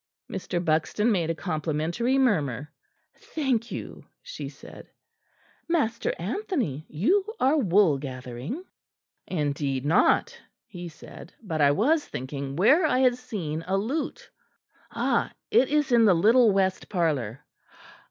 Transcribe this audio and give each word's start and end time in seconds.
Mr. 0.27 0.57
Buxton 0.65 1.11
made 1.11 1.29
a 1.29 1.35
complimentary 1.35 2.17
murmur. 2.17 2.71
"Thank 3.15 3.69
you," 3.69 4.03
she 4.23 4.49
said, 4.49 4.89
"Master 5.69 6.11
Anthony, 6.17 6.87
you 6.89 7.23
are 7.39 7.55
wool 7.59 7.99
gathering." 7.99 8.63
"Indeed 9.27 9.85
not," 9.85 10.35
he 10.65 10.89
said, 10.89 11.35
"but 11.39 11.61
I 11.61 11.69
was 11.69 12.03
thinking 12.03 12.55
where 12.55 12.83
I 12.83 12.97
had 12.97 13.15
seen 13.15 13.63
a 13.67 13.77
lute. 13.77 14.31
Ah! 14.89 15.31
it 15.51 15.69
is 15.69 15.91
in 15.91 16.05
the 16.05 16.15
little 16.15 16.49
west 16.51 16.89
parlour." 16.89 17.41